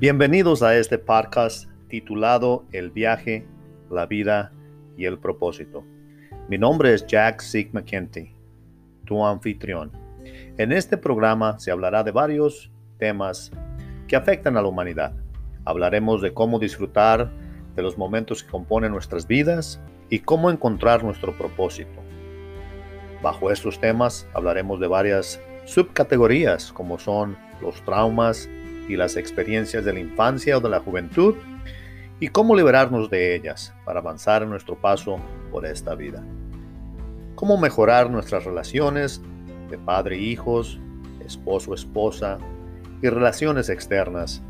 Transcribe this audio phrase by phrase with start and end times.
[0.00, 3.48] Bienvenidos a este podcast titulado El viaje,
[3.90, 4.52] la vida
[4.96, 5.82] y el propósito.
[6.48, 8.32] Mi nombre es Jack Sig McKenty,
[9.04, 9.90] tu anfitrión.
[10.56, 12.70] En este programa se hablará de varios
[13.00, 13.50] temas
[14.06, 15.14] que afectan a la humanidad.
[15.64, 17.32] Hablaremos de cómo disfrutar
[17.74, 22.00] de los momentos que componen nuestras vidas y cómo encontrar nuestro propósito.
[23.20, 28.48] Bajo estos temas hablaremos de varias subcategorías como son los traumas,
[28.88, 31.34] y las experiencias de la infancia o de la juventud
[32.20, 35.18] y cómo liberarnos de ellas para avanzar en nuestro paso
[35.52, 36.24] por esta vida.
[37.34, 39.20] Cómo mejorar nuestras relaciones
[39.70, 40.80] de padre e hijos,
[41.24, 42.38] esposo esposa
[43.02, 44.42] y relaciones externas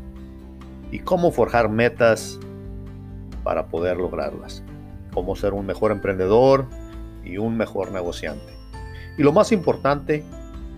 [0.91, 2.39] y cómo forjar metas
[3.43, 4.63] para poder lograrlas.
[5.13, 6.65] Cómo ser un mejor emprendedor
[7.23, 8.53] y un mejor negociante.
[9.17, 10.23] Y lo más importante,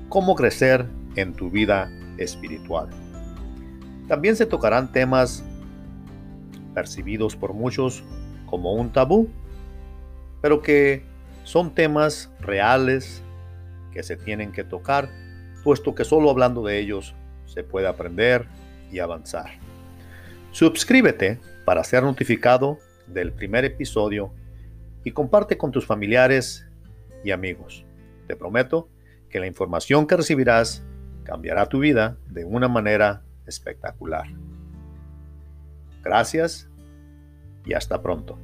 [0.09, 2.89] cómo crecer en tu vida espiritual.
[4.11, 5.41] También se tocarán temas
[6.73, 8.03] percibidos por muchos
[8.45, 9.29] como un tabú,
[10.41, 11.05] pero que
[11.45, 13.23] son temas reales
[13.93, 15.07] que se tienen que tocar,
[15.63, 18.47] puesto que solo hablando de ellos se puede aprender
[18.91, 19.51] y avanzar.
[20.51, 24.33] Suscríbete para ser notificado del primer episodio
[25.05, 26.67] y comparte con tus familiares
[27.23, 27.85] y amigos.
[28.27, 28.89] Te prometo
[29.29, 30.83] que la información que recibirás
[31.23, 34.27] cambiará tu vida de una manera espectacular.
[36.03, 36.69] Gracias
[37.65, 38.37] y hasta pronto.